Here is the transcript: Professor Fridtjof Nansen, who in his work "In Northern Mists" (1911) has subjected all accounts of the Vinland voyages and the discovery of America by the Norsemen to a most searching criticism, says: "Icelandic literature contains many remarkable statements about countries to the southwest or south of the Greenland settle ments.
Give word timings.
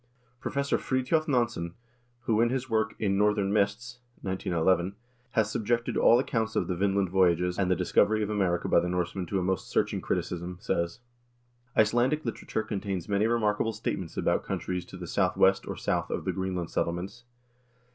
Professor 0.39 0.79
Fridtjof 0.79 1.27
Nansen, 1.27 1.75
who 2.21 2.41
in 2.41 2.49
his 2.49 2.67
work 2.67 2.95
"In 2.97 3.19
Northern 3.19 3.53
Mists" 3.53 3.99
(1911) 4.23 4.95
has 5.33 5.51
subjected 5.51 5.95
all 5.95 6.17
accounts 6.17 6.55
of 6.55 6.65
the 6.67 6.75
Vinland 6.75 7.09
voyages 7.11 7.59
and 7.59 7.69
the 7.69 7.75
discovery 7.75 8.23
of 8.23 8.29
America 8.31 8.67
by 8.67 8.79
the 8.79 8.89
Norsemen 8.89 9.27
to 9.27 9.37
a 9.37 9.43
most 9.43 9.67
searching 9.69 10.01
criticism, 10.01 10.57
says: 10.59 11.01
"Icelandic 11.77 12.25
literature 12.25 12.63
contains 12.63 13.07
many 13.07 13.27
remarkable 13.27 13.73
statements 13.73 14.17
about 14.17 14.43
countries 14.43 14.85
to 14.85 14.97
the 14.97 15.05
southwest 15.05 15.67
or 15.67 15.75
south 15.75 16.09
of 16.09 16.25
the 16.25 16.31
Greenland 16.33 16.71
settle 16.71 16.93
ments. 16.93 17.25